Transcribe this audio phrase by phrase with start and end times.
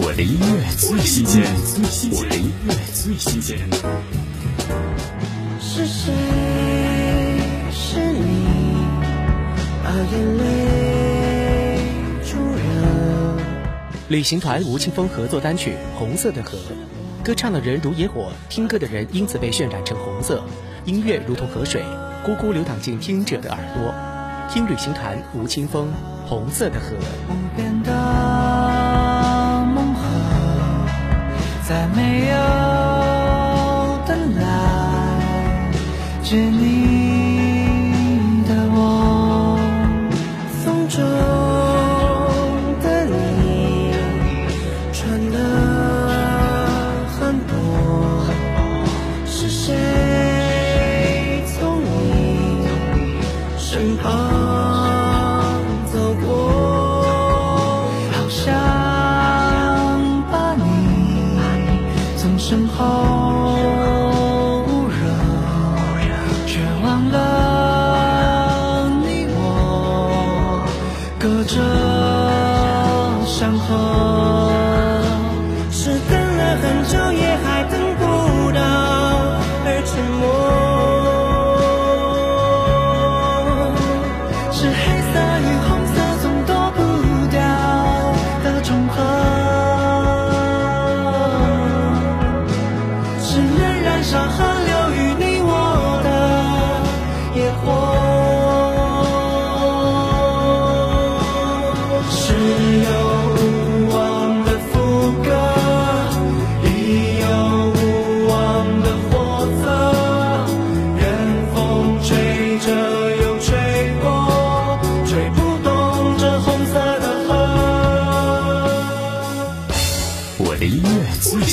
[0.00, 1.42] 我的音乐最新鲜，
[2.12, 3.58] 我的音乐最新鲜。
[5.60, 6.12] 是谁？
[7.72, 8.46] 是你，
[9.82, 11.80] 把眼泪
[12.24, 12.60] 注入。
[14.08, 16.56] 旅行团吴青峰合作单曲《红色的河》，
[17.24, 20.44] 歌唱的人如野火，听歌的人因此被渲染成红色。
[20.84, 21.82] 音乐如同河水，
[22.24, 23.92] 咕咕流淌进听者的耳朵。
[24.48, 25.88] 听旅行团吴青峰
[26.28, 26.94] 《红色的河》。
[31.68, 32.36] 再没有
[34.06, 35.70] 的来
[36.22, 36.97] 接你。
[62.48, 63.58] 身后
[64.88, 65.04] 惹，
[66.46, 70.64] 却忘了你我
[71.18, 71.87] 隔着。
[94.18, 94.57] your heart.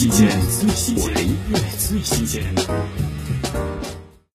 [0.00, 0.30] 新鲜，
[0.96, 2.42] 我的音乐最新鲜。